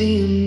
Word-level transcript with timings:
be 0.00 0.39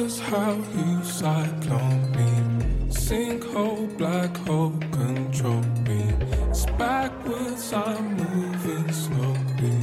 is 0.00 0.18
how 0.18 0.52
you 0.52 1.04
cyclone 1.04 2.10
me. 2.12 2.30
Sinkhole, 2.88 3.86
black 3.98 4.34
hole, 4.46 4.72
control 4.92 5.62
me. 5.86 6.14
It's 6.48 6.64
backwards, 6.78 7.72
I'm 7.72 8.16
moving 8.16 8.92
slowly. 8.92 9.76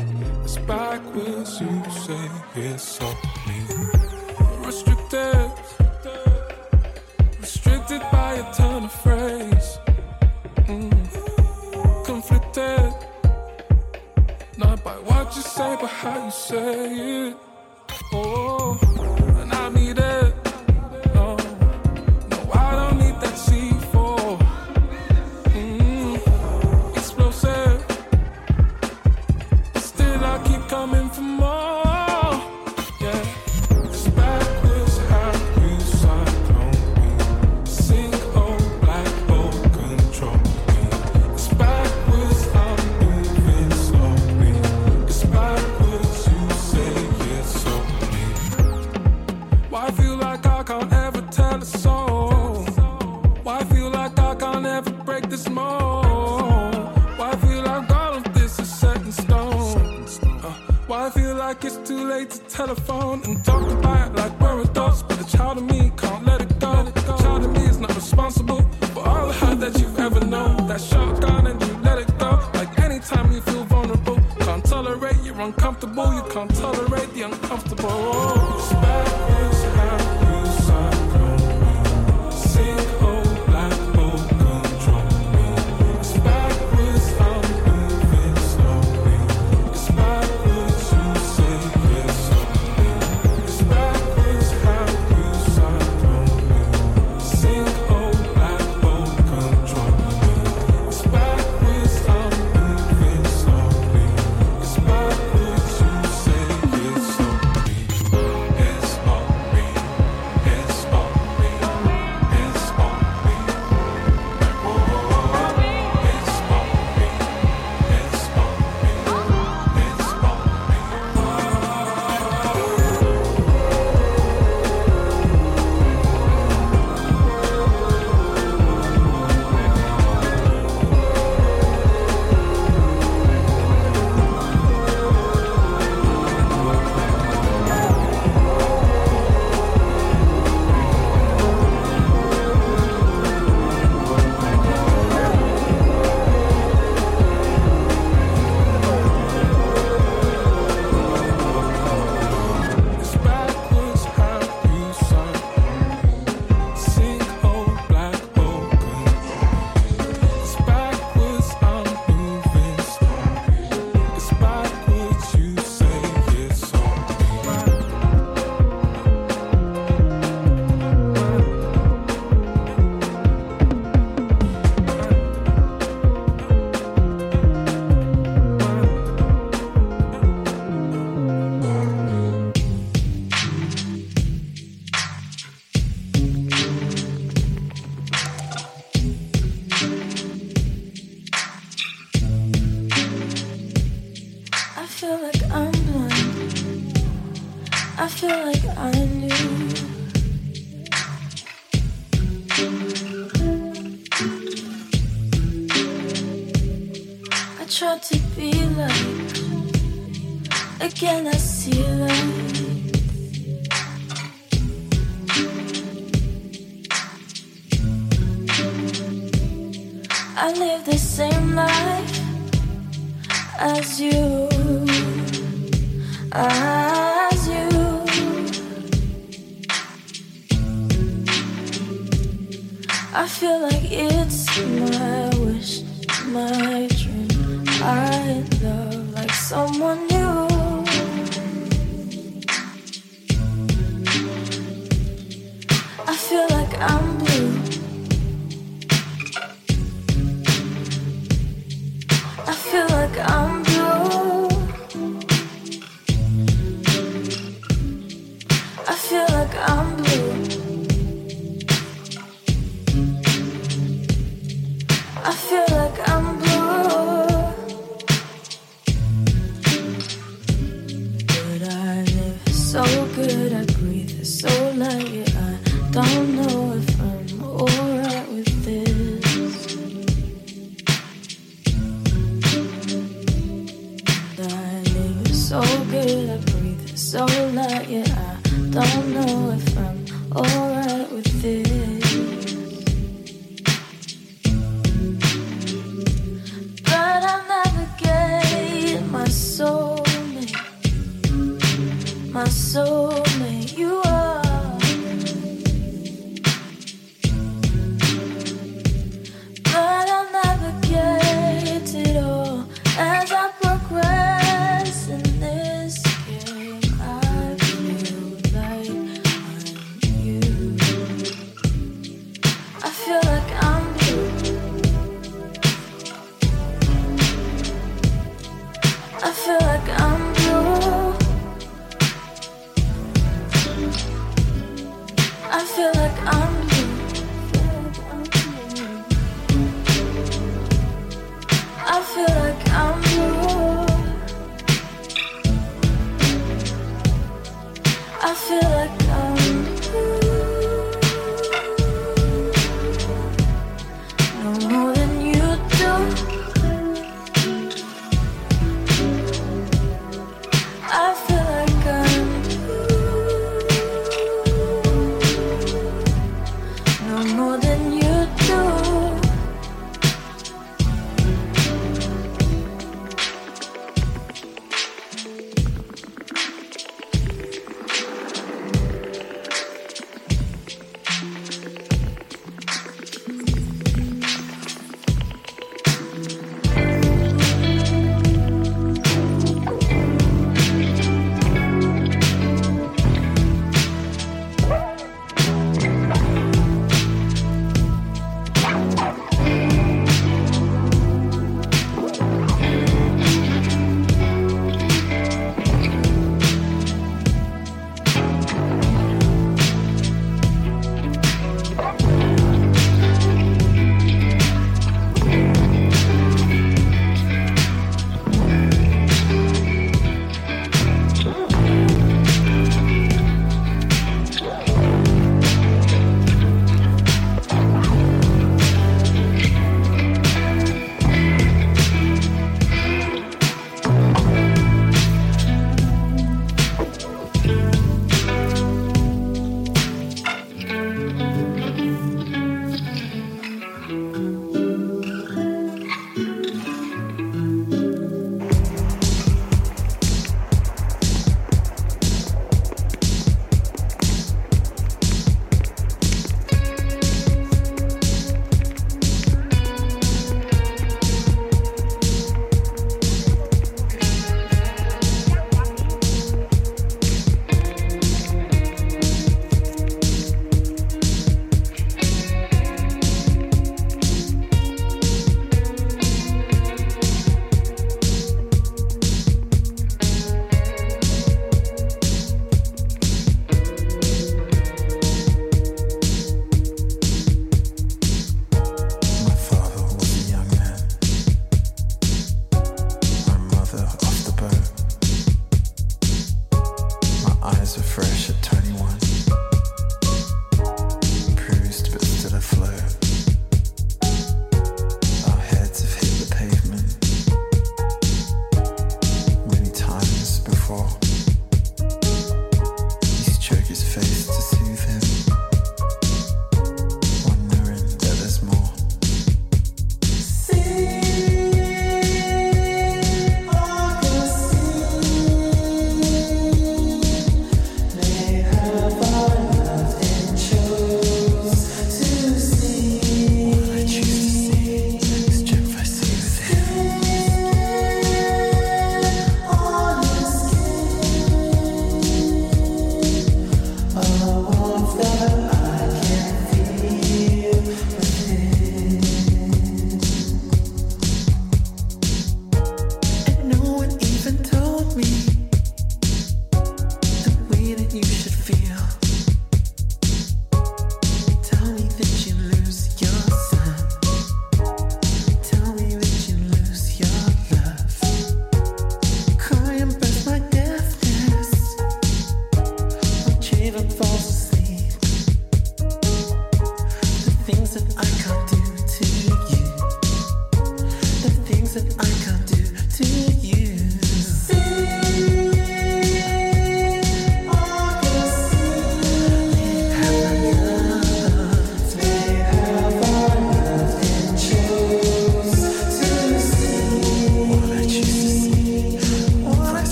It's 0.44 0.58
backwards, 0.58 1.62
you 1.62 1.84
say 2.06 2.30
it's 2.56 2.84
so. 2.84 3.27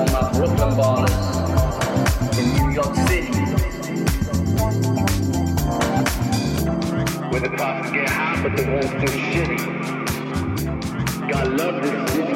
all 0.00 0.06
my 0.06 0.32
Brooklyn 0.32 0.74
ballers 0.76 1.12
in 2.38 2.46
New 2.56 2.70
York 2.72 2.94
City. 3.08 3.32
Where 7.30 7.40
the 7.40 7.50
cops 7.56 7.90
get 7.90 8.08
hot, 8.08 8.42
but 8.42 8.56
they 8.56 8.64
won't 8.64 9.00
do 9.00 9.06
shitty. 9.28 9.58
God 11.30 11.46
love 11.48 11.82
this 11.82 12.12
city. 12.12 12.34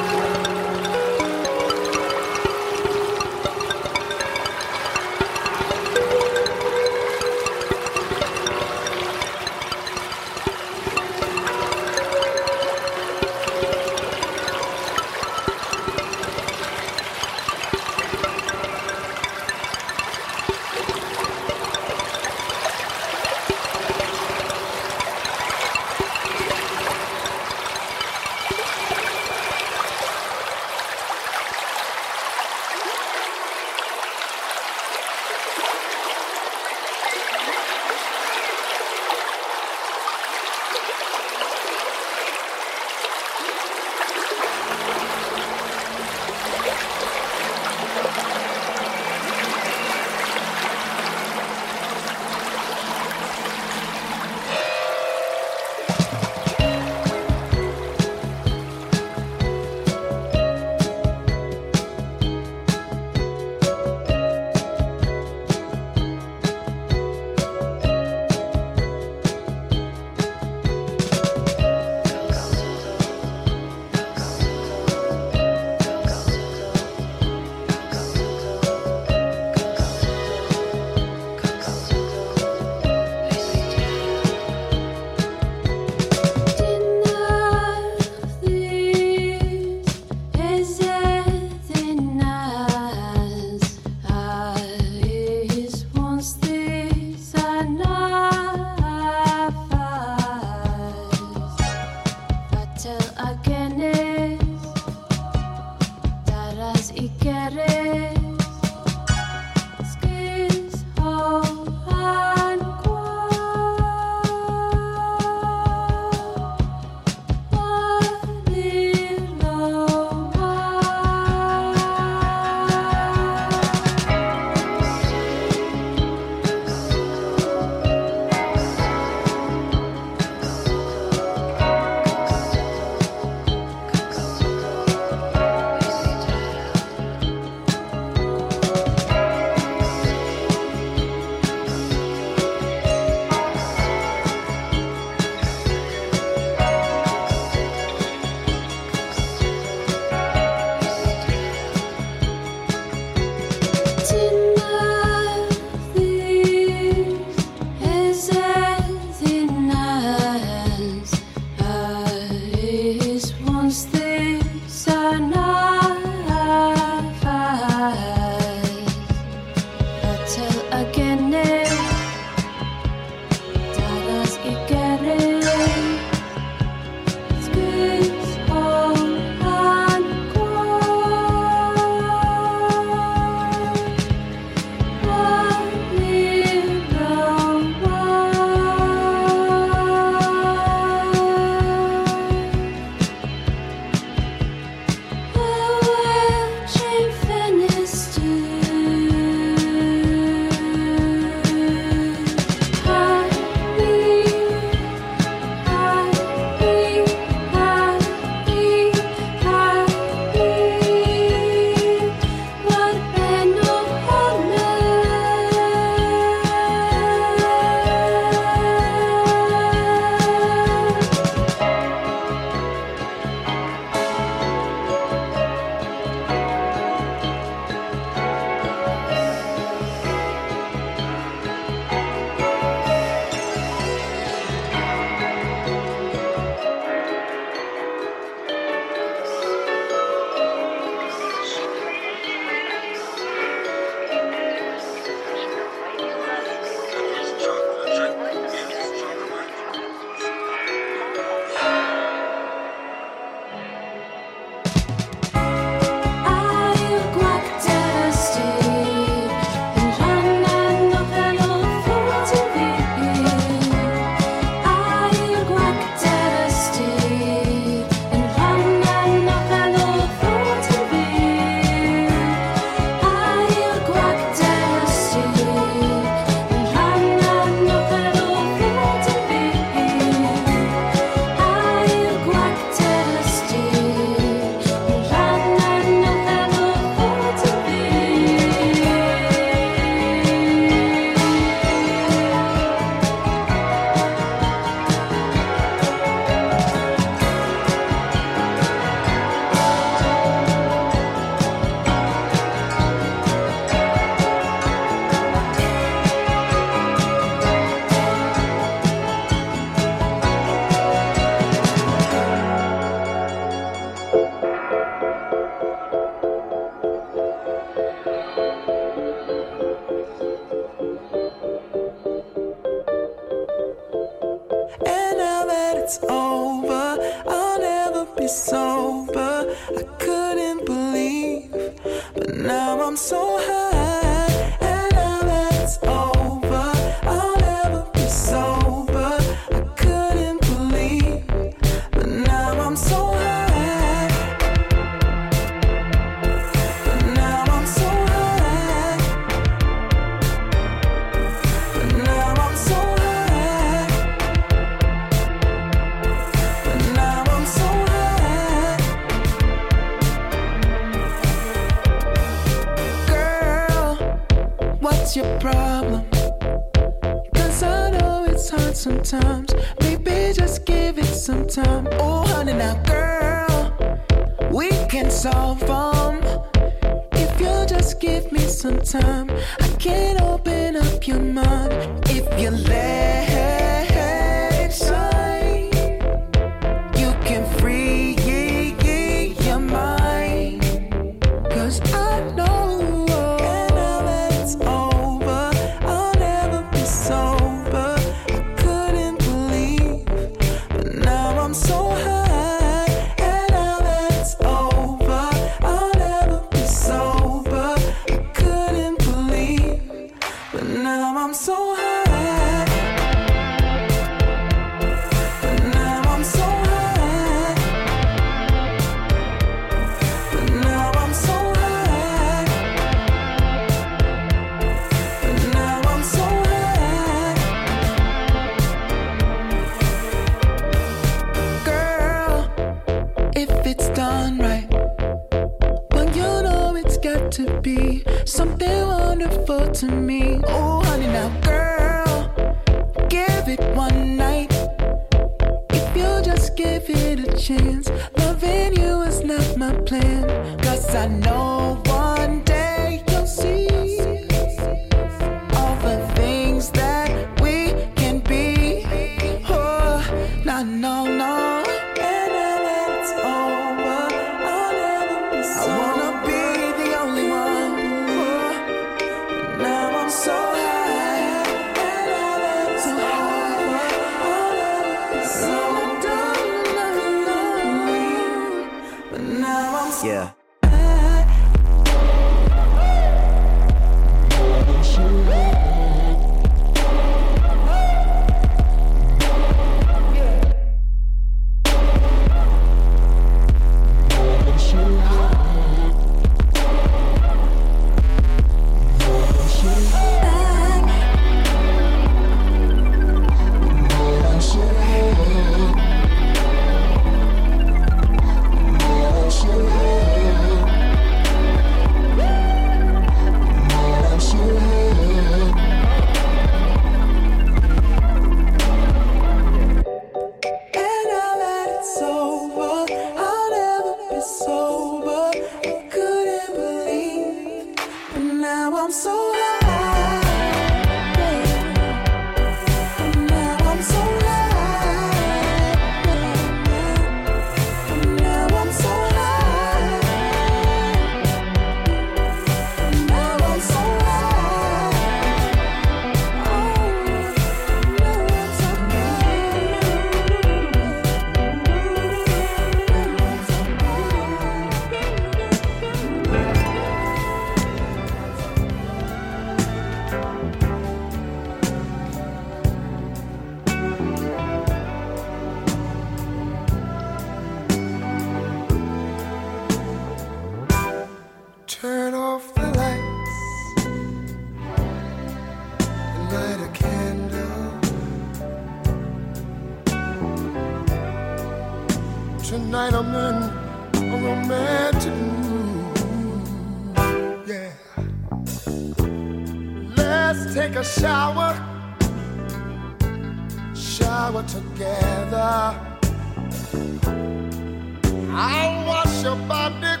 I'll 598.34 598.86
wash 598.86 599.22
your 599.22 599.36
body, 599.46 600.00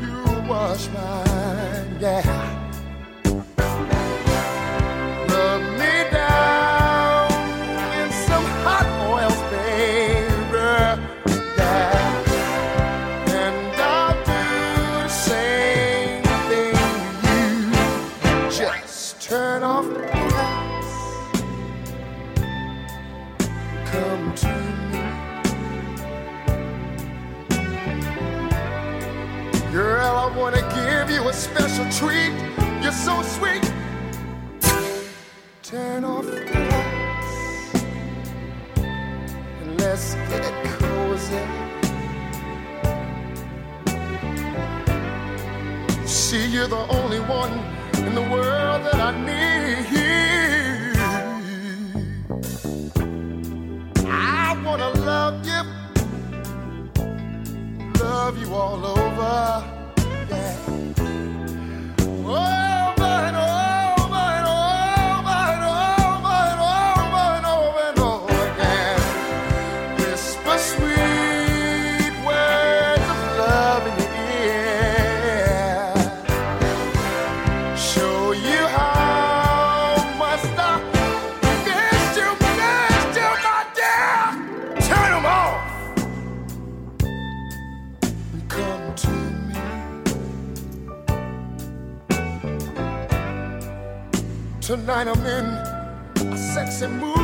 you 0.00 0.48
wash 0.48 0.88
mine. 0.88 1.31
you're 46.62 46.68
the 46.68 46.94
only 46.94 47.18
one 47.18 47.52
in 48.06 48.14
the 48.14 48.22
world 48.22 48.84
that 48.84 48.94
I 48.94 49.10
need. 49.26 49.82
I 54.06 54.56
wanna 54.64 54.90
love 54.90 55.44
you, 55.44 55.62
love 57.98 58.38
you 58.38 58.54
all 58.54 58.86
over. 58.86 59.71
tonight 94.82 95.06
I'm 95.06 95.24
in 95.26 95.44
a 96.32 96.36
sexy 96.36 96.88
mood. 96.88 97.16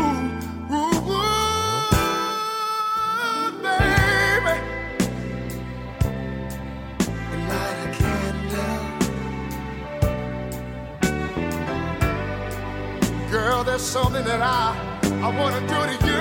Ooh, 0.70 0.76
ooh, 1.10 1.90
baby. 3.64 4.54
Light 7.48 7.78
a 7.82 7.88
candle. 7.98 8.78
Girl, 13.28 13.64
there's 13.64 13.82
something 13.82 14.24
that 14.24 14.40
I, 14.40 14.76
I 15.20 15.28
wanna 15.36 15.60
do 15.66 15.98
to 15.98 16.06
you. 16.06 16.17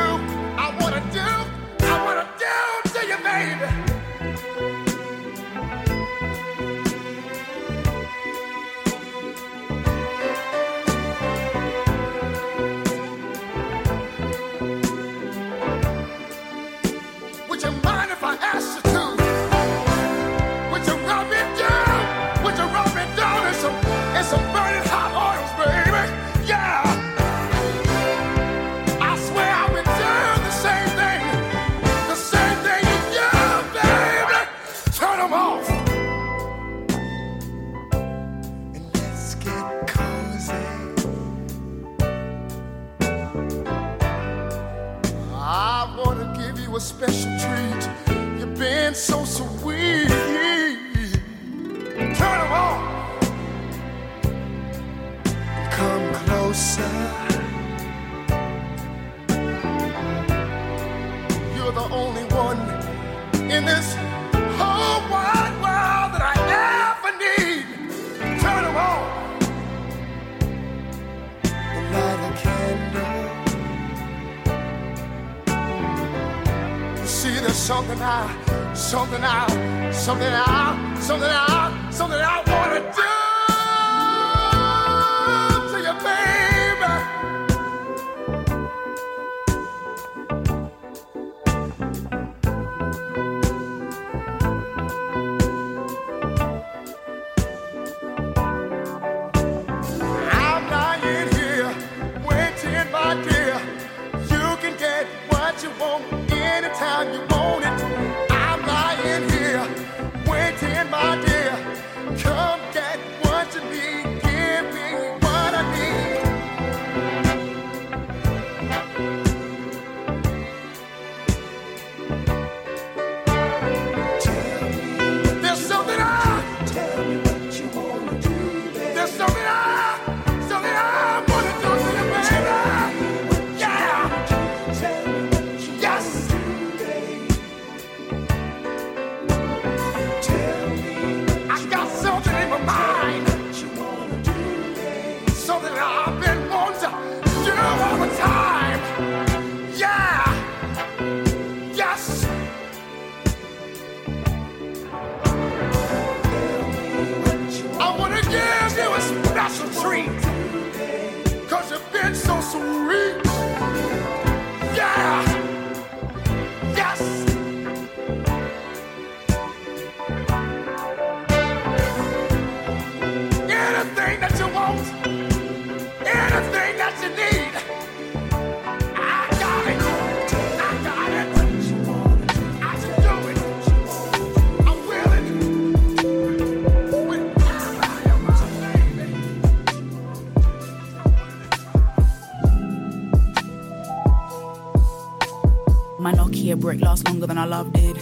Brick 196.68 196.82
lasts 196.82 197.06
longer 197.08 197.26
than 197.26 197.38
our 197.38 197.48
love 197.48 197.72
did. 197.72 197.98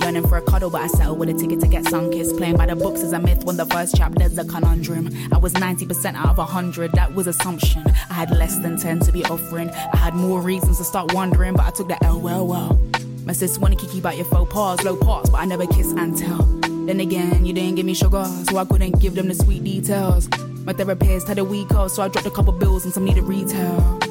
Yearning 0.00 0.26
for 0.26 0.36
a 0.36 0.42
cuddle, 0.42 0.68
but 0.68 0.80
I 0.80 0.88
settled 0.88 1.20
with 1.20 1.28
a 1.28 1.32
ticket 1.32 1.60
to 1.60 1.68
get 1.68 1.84
sun 1.86 2.10
kissed. 2.10 2.36
Playing 2.36 2.56
by 2.56 2.66
the 2.66 2.74
books 2.74 3.02
is 3.02 3.12
a 3.12 3.20
myth 3.20 3.44
when 3.44 3.56
the 3.56 3.66
first 3.66 3.96
chapter's 3.96 4.36
a 4.36 4.44
conundrum. 4.44 5.10
I 5.32 5.38
was 5.38 5.52
90% 5.52 6.16
out 6.16 6.30
of 6.30 6.38
100, 6.38 6.90
that 6.94 7.14
was 7.14 7.28
assumption. 7.28 7.84
I 8.10 8.14
had 8.14 8.32
less 8.32 8.58
than 8.58 8.78
10 8.78 8.98
to 9.06 9.12
be 9.12 9.24
offering. 9.26 9.70
I 9.70 9.96
had 9.96 10.14
more 10.14 10.40
reasons 10.40 10.78
to 10.78 10.84
start 10.84 11.14
wondering, 11.14 11.54
but 11.54 11.66
I 11.66 11.70
took 11.70 11.86
the 11.86 12.04
L 12.04 12.20
well, 12.20 12.44
well. 12.48 12.80
My 13.24 13.32
sis 13.32 13.58
wanna 13.58 13.76
kiki 13.76 14.00
about 14.00 14.16
your 14.16 14.26
faux 14.26 14.52
pas, 14.52 14.82
low 14.82 14.96
parts, 14.96 15.30
but 15.30 15.38
I 15.38 15.44
never 15.44 15.68
kiss 15.68 15.92
and 15.92 16.18
tell. 16.18 16.42
Then 16.86 16.98
again, 16.98 17.46
you 17.46 17.52
didn't 17.52 17.76
give 17.76 17.86
me 17.86 17.94
sugar, 17.94 18.24
so 18.24 18.56
I 18.56 18.64
couldn't 18.64 18.98
give 18.98 19.14
them 19.14 19.28
the 19.28 19.36
sweet 19.36 19.62
details. 19.62 20.28
My 20.64 20.72
therapist 20.72 21.28
had 21.28 21.38
a 21.38 21.44
week 21.44 21.72
off, 21.76 21.92
so 21.92 22.02
I 22.02 22.08
dropped 22.08 22.26
a 22.26 22.32
couple 22.32 22.52
bills 22.54 22.84
and 22.84 22.92
some 22.92 23.04
needed 23.04 23.22
retail. 23.22 24.07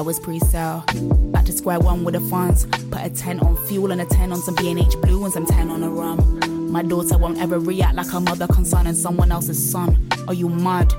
That 0.00 0.06
was 0.06 0.18
pre-sale. 0.18 0.82
Back 1.30 1.44
to 1.44 1.52
square 1.52 1.78
one 1.78 2.04
with 2.04 2.14
the 2.14 2.20
funds. 2.20 2.64
Put 2.90 3.02
a 3.02 3.10
10 3.10 3.40
on 3.40 3.54
fuel 3.66 3.92
and 3.92 4.00
a 4.00 4.06
10 4.06 4.32
on 4.32 4.40
some 4.40 4.54
B&H 4.54 4.98
blue 5.02 5.22
and 5.24 5.30
some 5.30 5.44
10 5.44 5.68
on 5.68 5.82
a 5.82 5.90
rum. 5.90 6.72
My 6.72 6.82
daughter 6.82 7.18
won't 7.18 7.38
ever 7.38 7.58
react 7.58 7.96
like 7.96 8.08
her 8.08 8.20
mother 8.20 8.46
concerning 8.46 8.94
someone 8.94 9.30
else's 9.30 9.62
son. 9.70 10.08
Are 10.26 10.32
you 10.32 10.48
mad? 10.48 10.90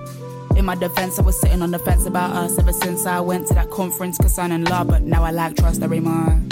In 0.56 0.66
my 0.66 0.76
defense, 0.76 1.18
I 1.18 1.24
was 1.24 1.42
sitting 1.42 1.64
on 1.64 1.72
the 1.72 1.80
fence 1.80 2.06
about 2.06 2.30
us 2.36 2.60
ever 2.60 2.72
since 2.72 3.08
I 3.08 3.20
went 3.22 3.48
to 3.48 3.56
that 3.56 3.72
conference 3.72 4.20
concerning 4.20 4.66
love, 4.66 4.90
but 4.90 5.02
now 5.02 5.24
I 5.24 5.32
like 5.32 5.56
trust 5.56 5.82
every 5.82 6.00
man. 6.00 6.48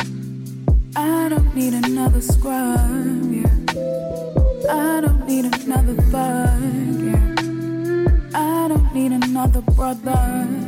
I 0.95 1.30
don't 1.30 1.54
need 1.54 1.76
another 1.76 2.20
scrub, 2.20 3.32
yeah. 3.32 3.45
I 4.72 5.02
don't 5.02 5.28
need 5.28 5.45
another 5.45 5.93
thug, 6.10 7.00
yeah. 7.04 7.36
I 8.34 8.68
don't 8.70 8.91
need 8.95 9.12
another 9.12 9.62
brother. 9.62 10.59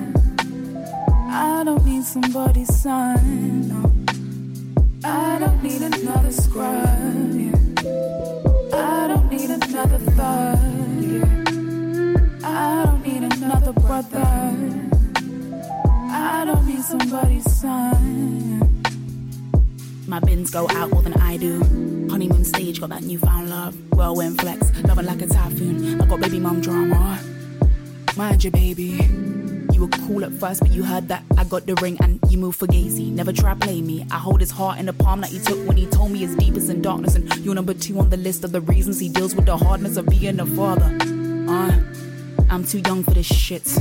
I 1.34 1.64
don't 1.64 1.86
need 1.86 2.04
somebody's 2.04 2.76
son, 2.76 3.70
no. 3.70 3.92
I 5.06 5.40
don't 5.40 5.64
need 5.64 5.82
another 5.82 6.30
scrub, 6.30 7.32
yeah. 7.34 7.56
I 8.74 9.08
don't 9.08 9.32
need 9.32 9.50
another 9.50 9.98
thug, 9.98 10.60
yeah. 11.02 11.24
I 12.44 12.84
don't 12.86 13.08
need 13.08 13.24
another 13.24 13.72
brother. 13.72 14.54
I 16.12 16.44
don't 16.46 16.68
need 16.68 16.84
somebody's 16.84 17.50
son, 17.50 18.60
yeah. 18.60 18.92
My 20.08 20.20
bins 20.20 20.52
go 20.52 20.68
out 20.72 20.92
more 20.92 21.02
than 21.02 21.14
I 21.14 21.38
do. 21.38 21.60
Honeymoon 22.12 22.44
stage, 22.44 22.82
got 22.82 22.90
that 22.90 23.04
newfound 23.04 23.50
love. 23.50 23.74
Whirlwind 23.94 24.42
flex, 24.42 24.70
loving 24.84 25.06
like 25.06 25.22
a 25.22 25.28
typhoon. 25.28 26.02
I 26.02 26.06
got 26.08 26.20
baby 26.20 26.42
mum 26.42 26.60
drama. 26.60 27.20
Mind 28.18 28.44
your 28.44 28.52
baby. 28.52 29.31
You 29.82 29.88
were 29.88 29.98
cool 30.06 30.24
at 30.24 30.32
first, 30.34 30.60
but 30.60 30.70
you 30.70 30.84
heard 30.84 31.08
that 31.08 31.24
I 31.40 31.44
got 31.44 31.66
the 31.66 31.74
ring 31.82 31.98
and 32.02 32.20
you 32.30 32.38
moved 32.38 32.60
for 32.60 32.68
Gazy. 32.68 33.12
Never 33.12 33.34
try 33.34 33.56
play 33.56 33.82
me. 33.82 34.06
I 34.12 34.20
hold 34.20 34.40
his 34.40 34.52
heart 34.52 34.78
in 34.78 34.86
the 34.86 34.94
palm 34.94 35.22
that 35.22 35.32
he 35.32 35.40
took 35.40 35.68
when 35.68 35.76
he 35.76 35.88
told 35.88 36.12
me 36.12 36.20
his 36.20 36.36
deepest 36.36 36.70
in 36.70 36.84
darkness. 36.84 37.16
And 37.16 37.36
you're 37.38 37.56
number 37.56 37.74
two 37.74 37.98
on 37.98 38.12
the 38.12 38.18
list 38.18 38.44
of 38.44 38.52
the 38.52 38.62
reasons 38.62 39.00
he 39.00 39.10
deals 39.10 39.34
with 39.34 39.48
the 39.48 39.58
hardness 39.58 39.98
of 39.98 40.06
being 40.06 40.40
a 40.40 40.46
father. 40.46 40.96
Uh, 41.50 41.80
I'm 42.52 42.64
too 42.64 42.78
young 42.86 43.02
for 43.02 43.10
this 43.10 43.26
shit. 43.26 43.76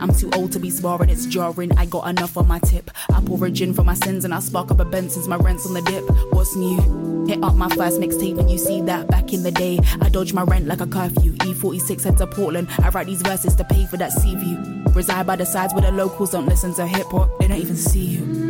I'm 0.00 0.14
too 0.14 0.30
old 0.34 0.50
to 0.52 0.58
be 0.58 0.70
sparring, 0.70 1.10
it's 1.10 1.26
jarring. 1.26 1.76
I 1.76 1.84
got 1.84 2.08
enough 2.08 2.38
on 2.38 2.48
my 2.48 2.60
tip. 2.60 2.90
I 3.10 3.20
pour 3.20 3.44
a 3.44 3.50
gin 3.50 3.74
for 3.74 3.84
my 3.84 3.92
sins 3.92 4.24
and 4.24 4.32
I 4.32 4.40
spark 4.40 4.70
up 4.70 4.80
a 4.80 4.84
bend 4.86 5.12
since 5.12 5.26
my 5.26 5.36
rent's 5.36 5.66
on 5.66 5.74
the 5.74 5.82
dip. 5.82 6.04
What's 6.32 6.56
new? 6.56 7.26
Hit 7.28 7.44
up 7.44 7.54
my 7.54 7.68
first 7.68 8.00
mixtape 8.00 8.38
and 8.38 8.50
you 8.50 8.56
see 8.56 8.80
that 8.80 9.08
back 9.08 9.34
in 9.34 9.42
the 9.42 9.50
day. 9.50 9.78
I 10.00 10.08
dodge 10.08 10.32
my 10.32 10.44
rent 10.44 10.66
like 10.66 10.80
a 10.80 10.86
curfew. 10.86 11.34
E46 11.34 12.02
head 12.02 12.16
to 12.16 12.26
Portland. 12.26 12.68
I 12.78 12.88
write 12.88 13.08
these 13.08 13.20
verses 13.20 13.54
to 13.56 13.64
pay 13.64 13.84
for 13.84 13.98
that 13.98 14.10
sea 14.10 14.36
view. 14.36 14.83
Reside 14.94 15.26
by 15.26 15.36
the 15.36 15.44
sides 15.44 15.74
where 15.74 15.82
the 15.82 15.90
locals 15.90 16.30
don't 16.30 16.46
listen 16.46 16.72
to 16.74 16.86
hip 16.86 17.06
hop, 17.08 17.28
they 17.40 17.48
don't 17.48 17.58
even 17.58 17.76
see 17.76 18.04
you. 18.04 18.43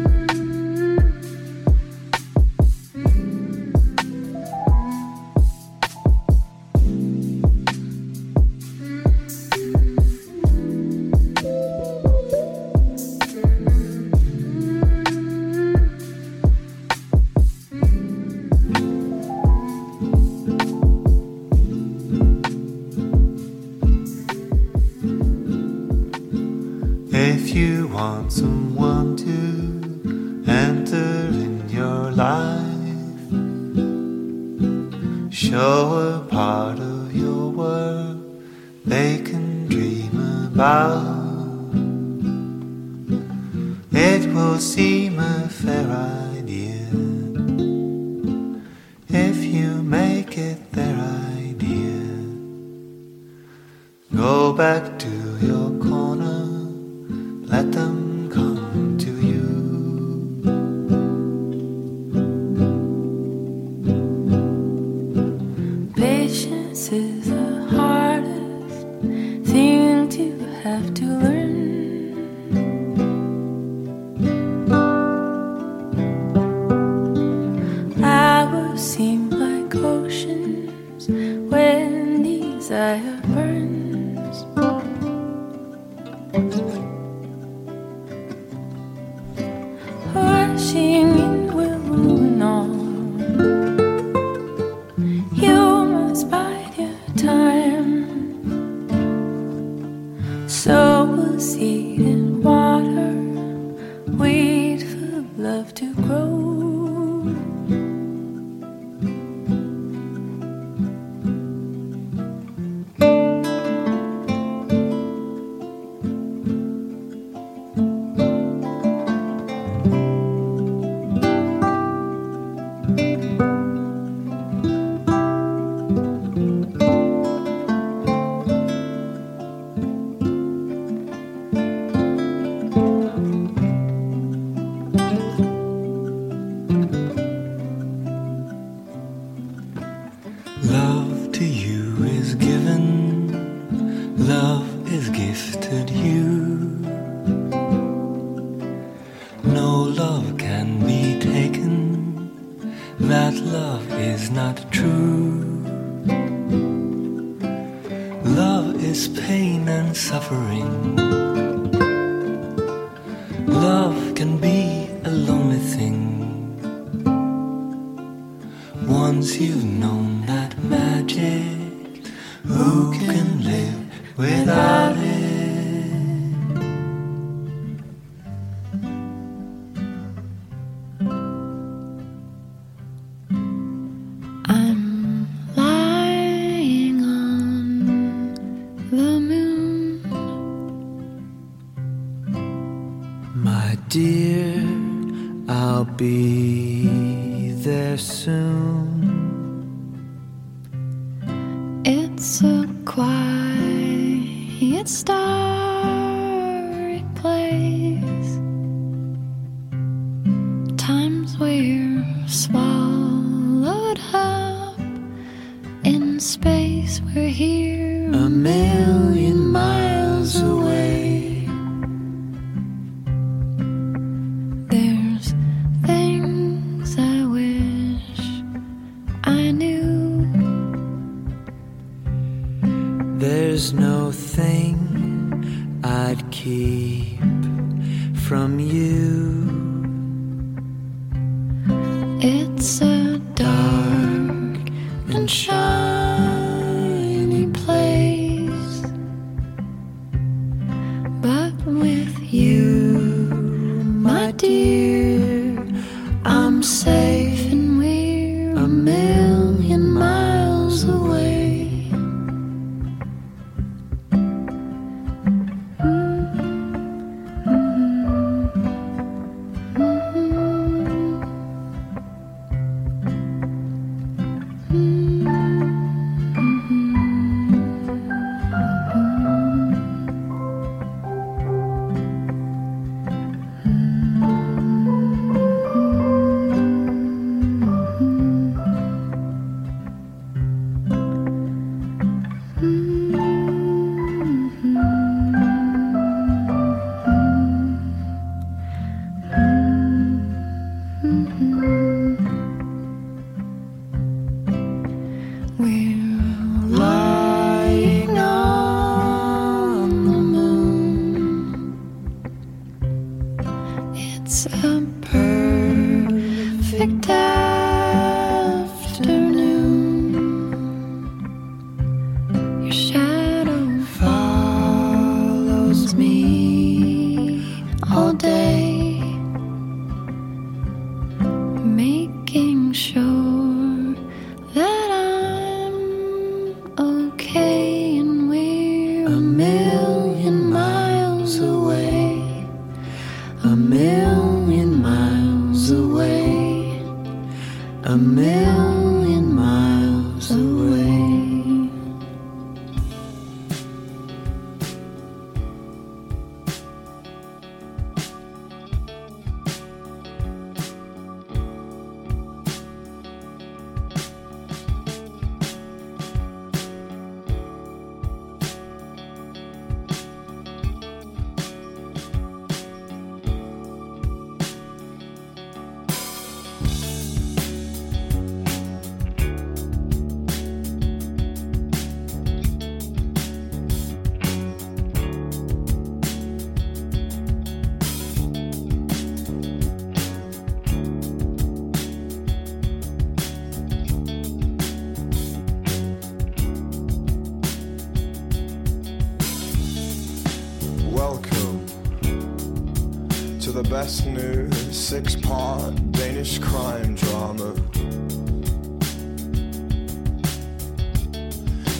Best 403.74 404.06
new 404.06 404.48
six 404.70 405.16
part 405.16 405.74
Danish 405.90 406.38
crime 406.38 406.94
drama. 406.94 407.52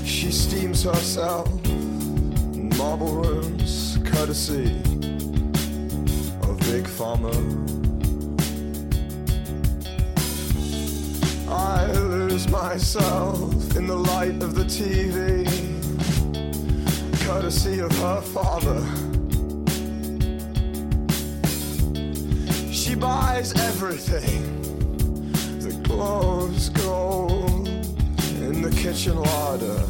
She 0.04 0.32
steams 0.32 0.82
herself 0.82 1.46
in 1.66 2.76
marble 2.76 3.14
rooms, 3.14 4.00
courtesy 4.04 4.72
of 6.42 6.58
Big 6.66 6.84
Pharma. 6.96 7.32
I 11.48 11.92
lose 11.92 12.48
myself 12.48 13.76
in 13.76 13.86
the 13.86 13.94
light 13.94 14.42
of 14.42 14.56
the 14.56 14.64
TV, 14.64 15.46
courtesy 17.24 17.78
of 17.78 17.92
her 17.98 18.20
father. 18.20 19.03
Buys 23.04 23.52
everything 23.60 24.40
that 25.60 25.82
glows 25.82 26.70
gold 26.70 27.68
in 27.68 28.62
the 28.62 28.70
kitchen 28.70 29.14
larder. 29.14 29.84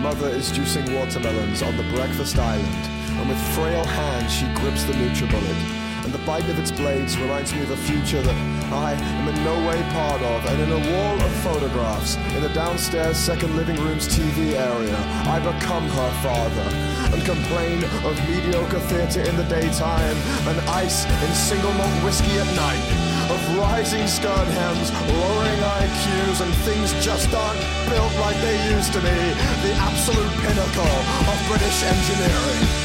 Mother 0.00 0.28
is 0.28 0.52
juicing 0.52 0.86
watermelons 0.96 1.62
on 1.62 1.76
the 1.76 1.82
breakfast 1.96 2.38
island, 2.38 2.86
and 3.18 3.28
with 3.28 3.54
frail 3.56 3.84
hands 3.84 4.32
she 4.32 4.46
grips 4.54 4.84
the 4.84 4.92
NutriBullet. 4.92 5.83
And 6.04 6.12
the 6.12 6.18
bite 6.26 6.48
of 6.50 6.58
its 6.58 6.70
blades 6.70 7.16
reminds 7.16 7.54
me 7.54 7.62
of 7.62 7.70
a 7.70 7.76
future 7.76 8.20
that 8.20 8.36
I 8.70 8.92
am 8.92 9.28
in 9.28 9.42
no 9.42 9.56
way 9.66 9.80
part 9.90 10.20
of. 10.20 10.44
And 10.44 10.60
in 10.60 10.70
a 10.70 10.92
wall 10.92 11.16
of 11.20 11.32
photographs, 11.40 12.16
in 12.36 12.42
the 12.42 12.50
downstairs 12.50 13.16
second 13.16 13.56
living 13.56 13.76
room's 13.76 14.06
TV 14.06 14.52
area, 14.52 14.96
I 15.24 15.40
become 15.40 15.88
her 15.88 16.12
father 16.20 16.68
and 17.08 17.24
complain 17.24 17.84
of 18.04 18.20
mediocre 18.28 18.80
theatre 18.80 19.22
in 19.22 19.36
the 19.36 19.44
daytime 19.44 20.16
and 20.44 20.60
ice 20.68 21.06
in 21.06 21.30
single 21.32 21.72
malt 21.72 22.04
whiskey 22.04 22.36
at 22.36 22.50
night. 22.52 22.84
Of 23.32 23.40
rising 23.56 24.06
skirt 24.06 24.48
hems, 24.60 24.92
lowering 25.08 25.60
IQs, 25.80 26.44
and 26.44 26.52
things 26.68 26.92
just 27.02 27.32
aren't 27.32 27.60
built 27.88 28.12
like 28.20 28.36
they 28.44 28.60
used 28.76 28.92
to 28.92 29.00
be. 29.00 29.18
The 29.64 29.72
absolute 29.80 30.32
pinnacle 30.44 30.96
of 31.32 31.36
British 31.48 31.80
engineering. 31.82 32.83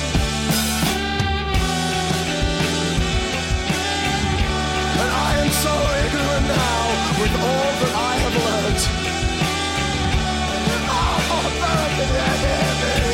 So 5.64 5.74
ignorant 6.06 6.46
now 6.48 6.82
with 7.20 7.34
all 7.36 7.72
that 7.80 7.92
I 7.94 8.14
have 8.24 8.38
learnt. 8.46 8.82
Oh, 10.88 11.48
American, 11.52 12.10
yeah, 12.16 12.36
hear 12.44 13.04
me. 13.04 13.09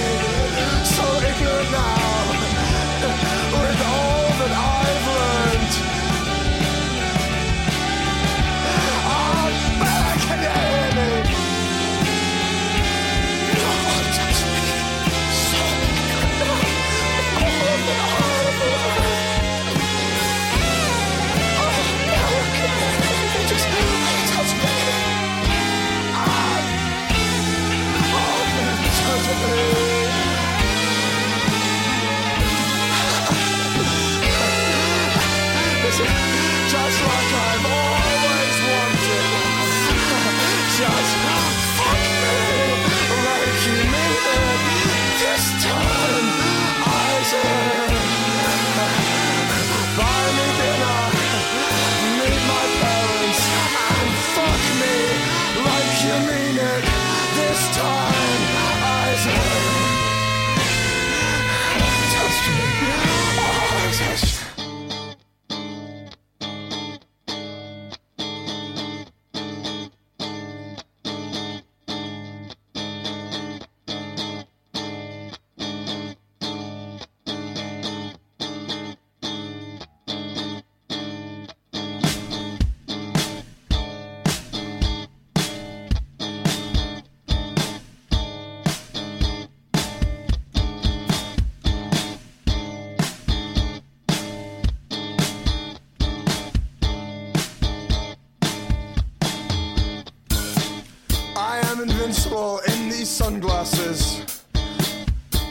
In 102.68 102.90
these 102.90 103.10
sunglasses. 103.10 104.22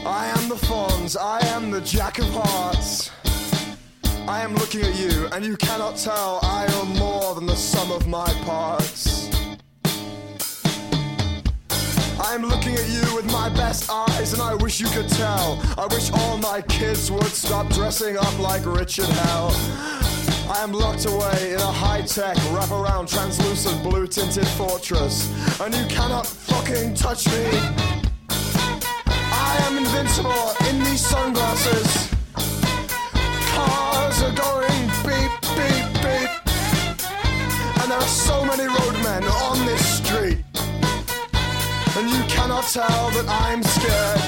I 0.05 0.27
am 0.27 0.49
the 0.49 0.55
Fonz, 0.55 1.15
I 1.19 1.39
am 1.47 1.71
the 1.71 1.81
Jack 1.81 2.19
of 2.19 2.27
Hearts. 2.31 3.11
I 4.27 4.41
am 4.41 4.55
looking 4.55 4.81
at 4.81 4.95
you, 4.95 5.27
and 5.33 5.45
you 5.45 5.57
cannot 5.57 5.95
tell 5.97 6.39
I 6.43 6.65
am 6.65 6.97
more 6.97 7.35
than 7.35 7.45
the 7.45 7.55
sum 7.55 7.91
of 7.91 8.07
my 8.07 8.27
parts. 8.45 9.29
I 12.19 12.33
am 12.33 12.41
looking 12.43 12.73
at 12.73 12.89
you 12.89 13.15
with 13.15 13.31
my 13.31 13.49
best 13.49 13.89
eyes, 13.89 14.33
and 14.33 14.41
I 14.41 14.55
wish 14.55 14.79
you 14.79 14.87
could 14.87 15.09
tell. 15.09 15.61
I 15.77 15.85
wish 15.91 16.11
all 16.11 16.37
my 16.37 16.61
kids 16.61 17.11
would 17.11 17.25
stop 17.25 17.69
dressing 17.69 18.17
up 18.17 18.39
like 18.39 18.65
Richard 18.65 19.05
Hell. 19.05 20.04
I 20.47 20.61
am 20.61 20.73
locked 20.73 21.05
away 21.05 21.53
in 21.53 21.59
a 21.59 21.71
high-tech, 21.71 22.37
wraparound, 22.53 23.09
translucent, 23.09 23.81
blue-tinted 23.81 24.47
fortress, 24.49 25.27
and 25.59 25.73
you 25.73 25.83
cannot 25.87 26.27
fucking 26.27 26.93
touch 26.93 27.25
me. 27.27 27.49
I 28.29 29.57
am 29.65 29.77
invincible 29.79 30.53
in 30.69 30.83
these 30.83 31.03
sunglasses. 31.03 32.09
Cars 33.55 34.21
are 34.21 34.35
going 34.35 34.85
beep, 35.01 35.33
beep, 35.57 35.87
beep, 36.05 36.31
and 37.81 37.89
there 37.89 37.97
are 37.97 38.07
so 38.07 38.45
many 38.45 38.65
roadmen 38.65 39.23
on 39.49 39.65
this 39.65 39.97
street, 39.97 40.45
and 41.97 42.07
you 42.07 42.23
cannot 42.29 42.65
tell 42.65 43.09
that 43.17 43.25
I'm 43.27 43.63
scared. 43.63 44.21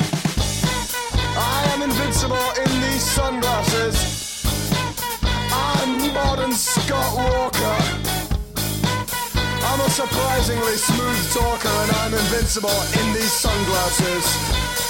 I 1.38 1.70
am 1.74 1.84
invincible 1.84 2.50
in 2.58 2.82
these 2.82 3.04
sunglasses. 3.04 4.17
Modern 6.24 6.52
Scott 6.52 7.16
Walker. 7.16 7.78
I'm 9.70 9.82
a 9.82 9.90
surprisingly 9.90 10.76
smooth 10.76 11.32
talker 11.32 11.70
and 11.70 11.92
I'm 11.98 12.14
invincible 12.14 12.80
in 13.00 13.14
these 13.14 13.32
sunglasses. 13.32 14.87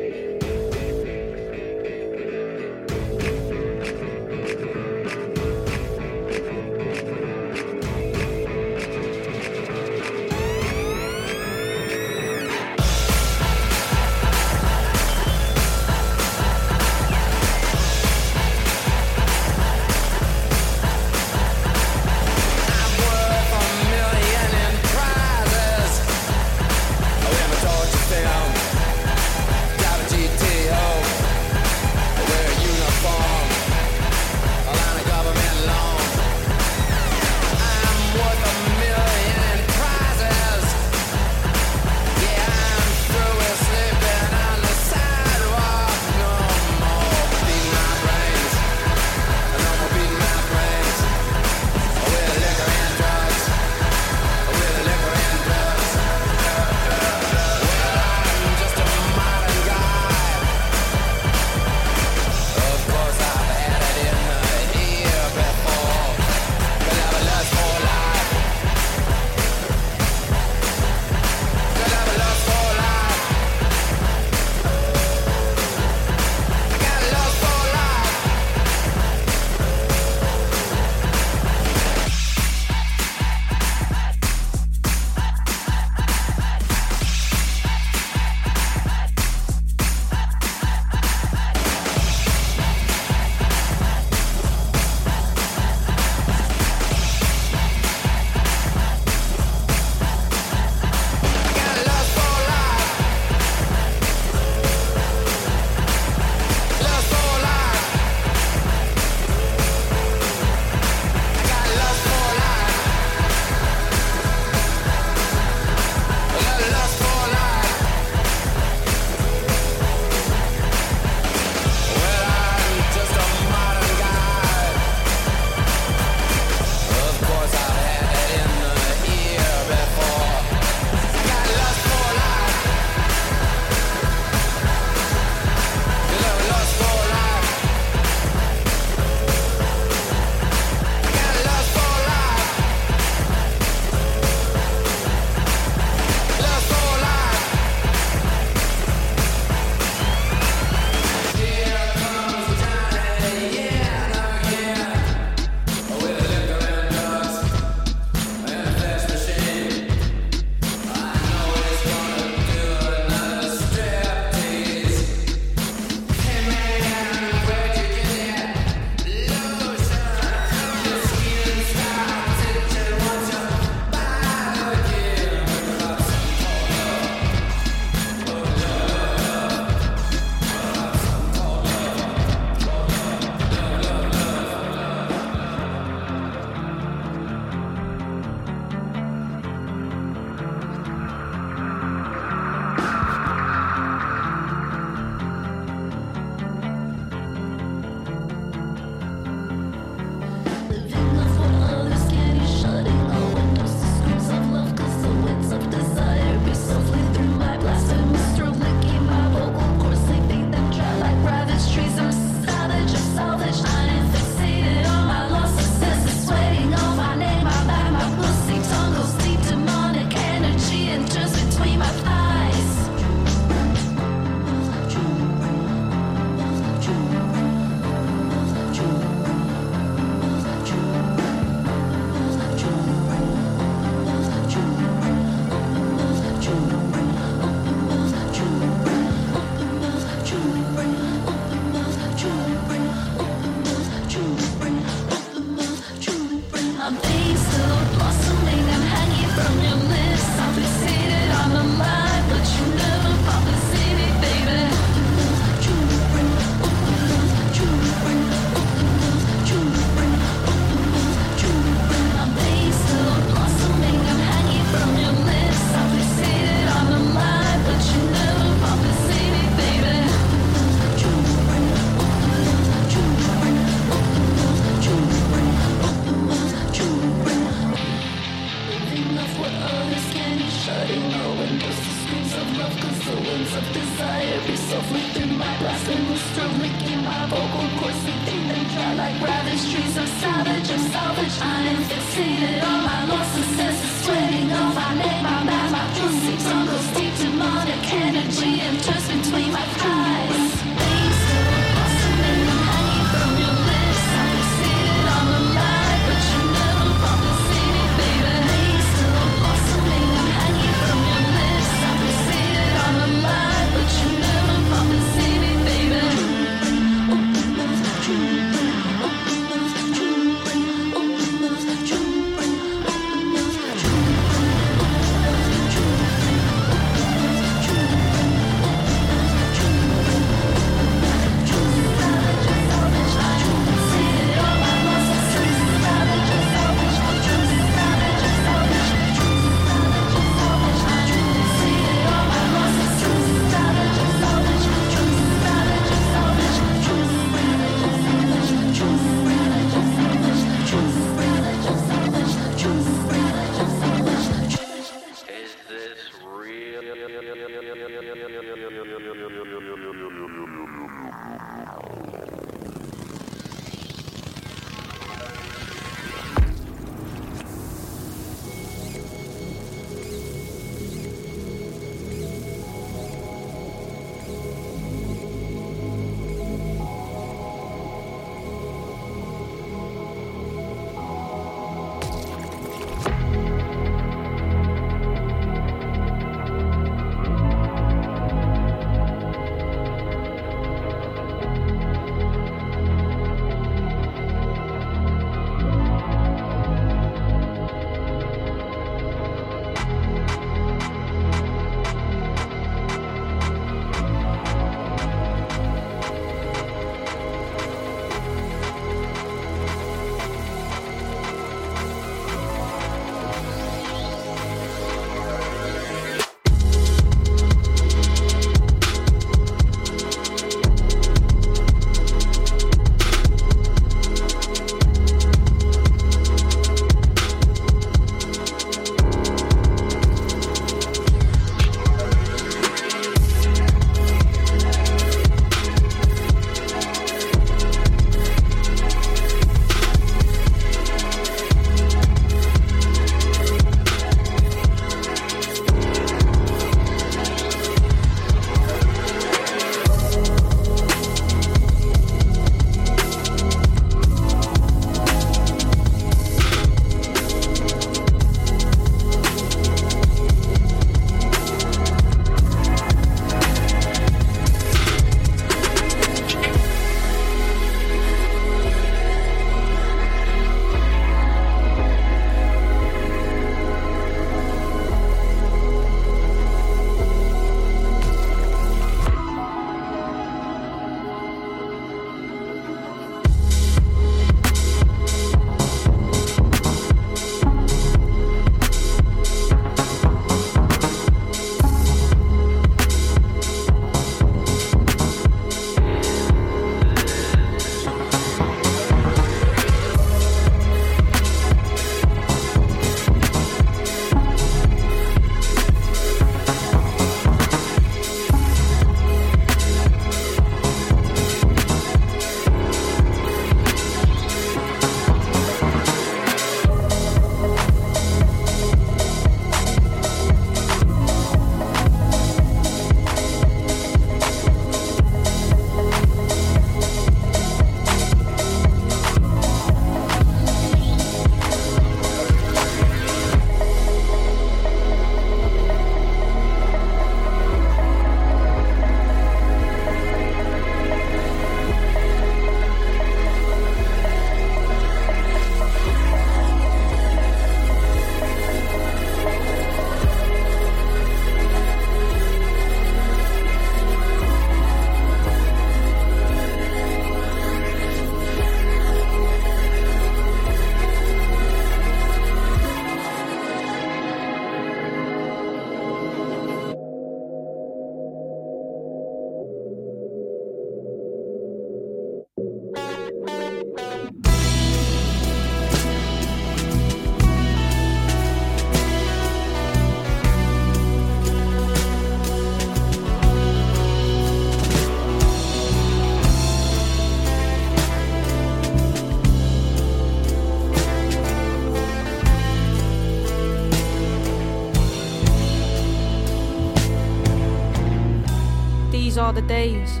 Days. 599.44 600.00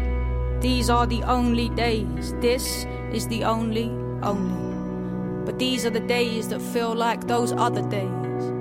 These 0.60 0.90
are 0.90 1.06
the 1.06 1.22
only 1.22 1.68
days. 1.70 2.34
This 2.40 2.86
is 3.12 3.28
the 3.28 3.44
only, 3.44 3.90
only. 4.22 5.44
But 5.44 5.58
these 5.58 5.84
are 5.84 5.90
the 5.90 6.00
days 6.00 6.48
that 6.48 6.60
feel 6.60 6.94
like 6.94 7.26
those 7.26 7.52
other 7.52 7.82
days. 7.88 8.52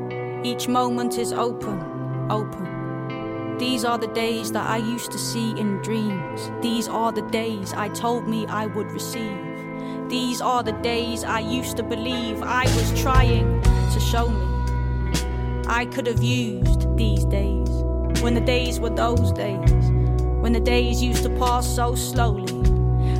Each 0.43 0.67
moment 0.67 1.17
is 1.17 1.31
open, 1.31 1.79
open. 2.29 3.57
These 3.57 3.85
are 3.85 3.97
the 3.97 4.07
days 4.07 4.51
that 4.51 4.69
I 4.69 4.77
used 4.77 5.11
to 5.11 5.17
see 5.17 5.51
in 5.51 5.81
dreams. 5.81 6.51
These 6.61 6.87
are 6.87 7.11
the 7.11 7.21
days 7.29 7.73
I 7.73 7.87
told 7.89 8.27
me 8.27 8.45
I 8.47 8.65
would 8.65 8.91
receive. 8.91 9.39
These 10.09 10.41
are 10.41 10.63
the 10.63 10.73
days 10.73 11.23
I 11.23 11.39
used 11.39 11.77
to 11.77 11.83
believe 11.83 12.41
I 12.43 12.63
was 12.63 13.01
trying 13.01 13.61
to 13.61 13.99
show 13.99 14.27
me. 14.27 14.53
I 15.67 15.85
could 15.85 16.07
have 16.07 16.21
used 16.21 16.97
these 16.97 17.23
days 17.25 17.69
when 18.21 18.33
the 18.33 18.41
days 18.41 18.79
were 18.79 18.89
those 18.89 19.31
days, 19.33 19.62
when 20.43 20.51
the 20.51 20.59
days 20.59 21.01
used 21.01 21.23
to 21.23 21.29
pass 21.29 21.65
so 21.65 21.95
slowly. 21.95 22.51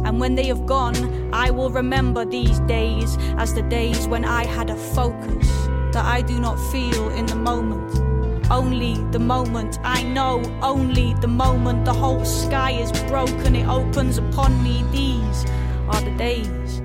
And 0.04 0.20
when 0.20 0.36
they 0.36 0.48
have 0.48 0.66
gone, 0.66 1.34
I 1.34 1.52
will 1.52 1.70
remember 1.70 2.26
these 2.26 2.60
days 2.68 3.18
as 3.38 3.54
the 3.54 3.62
days 3.62 4.10
when 4.10 4.26
I 4.26 4.44
had 4.46 4.70
a 4.70 4.76
focus 4.76 5.48
that 5.94 6.04
I 6.04 6.22
do 6.22 6.38
not 6.38 6.58
feel 6.70 7.08
in 7.12 7.26
the 7.26 7.38
moment. 7.38 8.52
Only 8.52 8.96
the 9.12 9.20
moment 9.20 9.80
I 9.86 10.04
know, 10.04 10.44
only 10.62 11.14
the 11.22 11.30
moment 11.30 11.86
the 11.86 11.94
whole 11.94 12.26
sky 12.26 12.72
is 12.72 12.92
broken, 13.04 13.56
it 13.56 13.70
opens 13.70 14.18
upon 14.18 14.62
me. 14.62 14.84
These 14.92 15.46
are 15.88 16.02
the 16.02 16.12
days, 16.18 16.82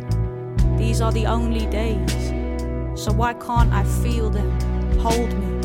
these 0.77 1.01
are 1.01 1.11
the 1.11 1.27
only 1.27 1.67
days. 1.67 2.29
So 2.95 3.11
why 3.11 3.35
can't 3.35 3.73
I 3.73 3.83
feel 3.83 4.31
them, 4.31 4.57
hold 5.01 5.37
me? 5.37 5.58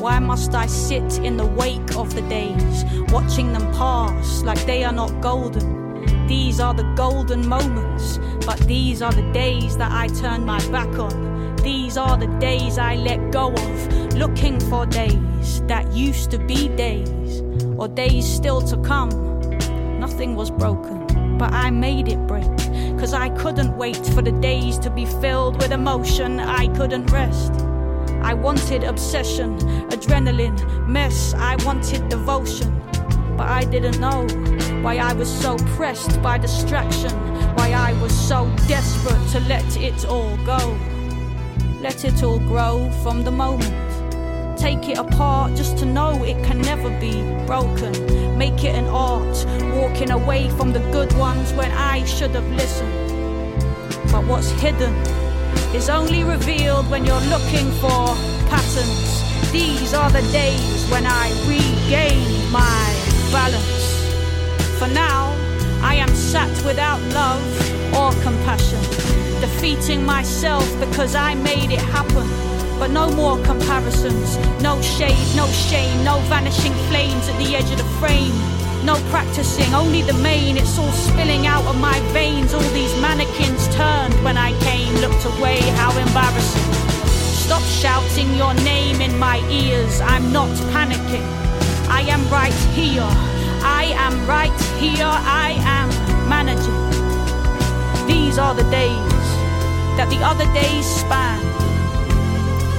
Why 0.00 0.20
must 0.20 0.54
I 0.54 0.66
sit 0.66 1.18
in 1.18 1.36
the 1.36 1.44
wake 1.44 1.96
of 1.96 2.14
the 2.14 2.22
days, 2.22 2.84
watching 3.08 3.52
them 3.52 3.72
pass 3.72 4.42
like 4.44 4.64
they 4.64 4.84
are 4.84 4.92
not 4.92 5.20
golden? 5.20 6.26
These 6.28 6.60
are 6.60 6.72
the 6.72 6.84
golden 6.94 7.48
moments, 7.48 8.20
but 8.46 8.60
these 8.60 9.02
are 9.02 9.10
the 9.10 9.28
days 9.32 9.76
that 9.76 9.90
I 9.90 10.06
turn 10.06 10.44
my 10.44 10.60
back 10.68 11.00
on. 11.00 11.56
These 11.56 11.96
are 11.96 12.16
the 12.16 12.28
days 12.38 12.78
I 12.78 12.94
let 12.94 13.32
go 13.32 13.52
of, 13.52 14.14
looking 14.14 14.60
for 14.60 14.86
days 14.86 15.62
that 15.62 15.92
used 15.92 16.30
to 16.30 16.38
be 16.38 16.68
days, 16.68 17.42
or 17.76 17.88
days 17.88 18.24
still 18.24 18.60
to 18.62 18.76
come. 18.82 19.10
Nothing 19.98 20.36
was 20.36 20.48
broken, 20.48 21.38
but 21.38 21.52
I 21.52 21.70
made 21.70 22.06
it 22.06 22.24
break. 22.28 22.46
Cause 23.00 23.14
I 23.14 23.30
couldn't 23.30 23.76
wait 23.76 24.06
for 24.14 24.22
the 24.22 24.32
days 24.32 24.78
to 24.78 24.90
be 24.90 25.06
filled 25.06 25.60
with 25.60 25.72
emotion, 25.72 26.38
I 26.38 26.68
couldn't 26.76 27.06
rest. 27.06 27.67
I 28.22 28.34
wanted 28.34 28.84
obsession, 28.84 29.58
adrenaline, 29.90 30.86
mess, 30.86 31.34
I 31.34 31.56
wanted 31.64 32.08
devotion. 32.08 32.74
But 33.36 33.48
I 33.48 33.64
didn't 33.64 34.00
know 34.00 34.26
why 34.82 34.96
I 34.96 35.12
was 35.12 35.28
so 35.28 35.56
pressed 35.76 36.20
by 36.22 36.38
distraction, 36.38 37.12
why 37.56 37.72
I 37.72 37.92
was 38.02 38.12
so 38.12 38.50
desperate 38.66 39.28
to 39.32 39.40
let 39.48 39.76
it 39.76 40.04
all 40.06 40.36
go. 40.38 40.78
Let 41.80 42.04
it 42.04 42.22
all 42.22 42.40
grow 42.40 42.90
from 43.02 43.22
the 43.22 43.30
moment. 43.30 43.74
Take 44.58 44.88
it 44.88 44.98
apart 44.98 45.54
just 45.54 45.78
to 45.78 45.84
know 45.84 46.24
it 46.24 46.42
can 46.44 46.60
never 46.60 46.90
be 46.98 47.22
broken. 47.46 47.92
Make 48.36 48.64
it 48.64 48.74
an 48.74 48.86
art, 48.86 49.46
walking 49.76 50.10
away 50.10 50.50
from 50.50 50.72
the 50.72 50.80
good 50.90 51.12
ones 51.16 51.52
when 51.52 51.70
I 51.70 52.04
should 52.04 52.32
have 52.32 52.50
listened. 52.50 52.92
But 54.10 54.24
what's 54.26 54.50
hidden 54.50 54.94
is 55.74 55.88
only 55.88 56.24
revealed 56.24 56.88
when 56.90 57.04
you're 57.04 57.26
looking 57.28 57.70
for 57.80 58.06
patterns. 58.48 59.52
These 59.52 59.94
are 59.94 60.10
the 60.10 60.22
days 60.32 60.84
when 60.90 61.06
I 61.06 61.30
regain 61.46 62.50
my 62.50 62.84
balance. 63.30 64.78
For 64.78 64.88
now, 64.88 65.34
I 65.82 65.94
am 65.94 66.08
sat 66.08 66.50
without 66.64 67.00
love 67.12 67.44
or 67.94 68.10
compassion, 68.22 68.80
defeating 69.40 70.04
myself 70.04 70.66
because 70.80 71.14
I 71.14 71.34
made 71.34 71.70
it 71.70 71.80
happen. 71.80 72.28
But 72.78 72.90
no 72.90 73.10
more 73.10 73.36
comparisons, 73.44 74.36
no 74.62 74.80
shade, 74.82 75.36
no 75.36 75.46
shame, 75.48 76.04
no 76.04 76.18
vanishing 76.28 76.74
flames 76.88 77.28
at 77.28 77.36
the 77.38 77.56
edge 77.56 77.70
of 77.70 77.78
the 77.78 77.90
frame. 78.00 78.57
No 78.84 78.94
practicing, 79.10 79.74
only 79.74 80.02
the 80.02 80.14
main. 80.14 80.56
It's 80.56 80.78
all 80.78 80.92
spilling 80.92 81.46
out 81.46 81.64
of 81.66 81.76
my 81.80 81.98
veins. 82.12 82.54
All 82.54 82.60
these 82.72 82.94
mannequins 83.00 83.68
turned 83.74 84.14
when 84.24 84.36
I 84.36 84.58
came, 84.60 84.94
looked 84.96 85.24
away. 85.24 85.60
How 85.80 85.90
embarrassing. 85.98 86.72
Stop 87.44 87.62
shouting 87.62 88.34
your 88.34 88.54
name 88.54 89.00
in 89.00 89.18
my 89.18 89.38
ears. 89.48 90.00
I'm 90.00 90.32
not 90.32 90.48
panicking. 90.72 91.26
I 91.88 92.02
am 92.02 92.26
right 92.28 92.58
here. 92.74 93.08
I 93.64 93.92
am 93.96 94.26
right 94.26 94.60
here. 94.78 95.06
I 95.06 95.56
am 95.64 95.88
managing. 96.28 96.78
These 98.06 98.38
are 98.38 98.54
the 98.54 98.68
days 98.70 99.28
that 99.96 100.08
the 100.08 100.22
other 100.22 100.46
days 100.54 100.86
span. 100.86 101.40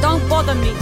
Don't 0.01 0.27
bother 0.29 0.55
me. 0.55 0.73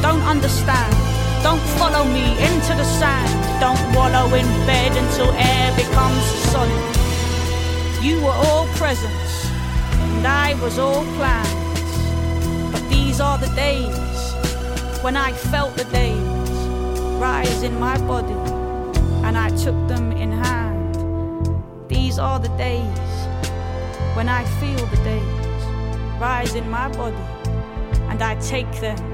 Don't 0.00 0.22
understand. 0.22 0.94
Don't 1.42 1.62
follow 1.78 2.04
me 2.04 2.38
into 2.38 2.74
the 2.74 2.84
sand. 2.84 3.41
Don't 3.62 3.94
wallow 3.94 4.26
in 4.34 4.46
bed 4.66 4.90
until 4.96 5.30
air 5.30 5.76
becomes 5.76 6.24
solid. 6.50 6.96
You 8.02 8.20
were 8.20 8.38
all 8.46 8.66
presents, 8.74 9.46
and 10.16 10.26
I 10.26 10.54
was 10.60 10.80
all 10.80 11.04
plans. 11.14 12.72
But 12.72 12.82
these 12.88 13.20
are 13.20 13.38
the 13.38 13.46
days 13.54 14.32
when 15.04 15.16
I 15.16 15.32
felt 15.32 15.76
the 15.76 15.84
days 15.84 16.50
rise 17.20 17.62
in 17.62 17.78
my 17.78 17.96
body, 17.98 18.34
and 19.24 19.38
I 19.38 19.48
took 19.50 19.78
them 19.86 20.10
in 20.10 20.32
hand. 20.32 20.96
These 21.86 22.18
are 22.18 22.40
the 22.40 22.52
days 22.58 23.12
when 24.16 24.28
I 24.28 24.42
feel 24.58 24.84
the 24.86 25.00
days 25.04 25.62
rise 26.20 26.56
in 26.56 26.68
my 26.68 26.88
body, 26.96 27.26
and 28.10 28.20
I 28.22 28.34
take 28.40 28.72
them 28.80 29.11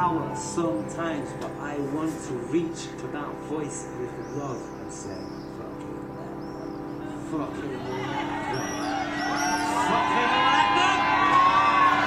cower 0.00 0.34
sometimes, 0.34 1.28
but 1.42 1.50
I 1.60 1.76
want 1.92 2.10
to 2.28 2.32
reach 2.54 2.84
to 3.00 3.06
that 3.08 3.34
voice 3.52 3.86
with 3.98 4.10
love 4.34 4.62
and 4.80 4.90
say, 4.90 5.14
fuck 5.58 5.76
let 5.76 6.32
them. 6.40 7.20
Fucking 7.30 7.72
let 7.84 8.48
them. 8.50 8.68
Fucking 9.90 10.32
let! 10.48 11.00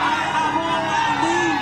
I 0.10 0.18
have 0.38 0.56
all 0.65 0.84
I 0.90 1.10
need 1.28 1.60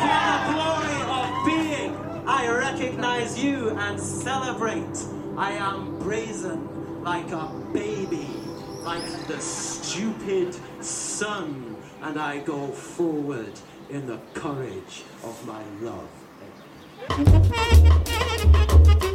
for 0.00 0.20
the 0.30 0.40
glory 0.54 1.00
of 1.18 1.28
being. 1.44 1.92
I 2.26 2.48
recognize 2.48 3.44
you 3.44 3.68
and 3.76 4.00
celebrate. 4.00 4.98
I 5.36 5.50
am 5.52 5.98
brazen 5.98 7.04
like 7.04 7.30
a 7.30 7.46
baby, 7.74 8.30
like 8.84 9.04
the 9.26 9.38
stupid 9.38 10.56
sun, 10.82 11.76
and 12.00 12.18
I 12.18 12.38
go 12.38 12.68
forward 12.68 13.52
in 13.90 14.06
the 14.06 14.18
courage 14.34 15.04
of 15.24 15.46
my 15.46 15.62
love. 15.80 16.08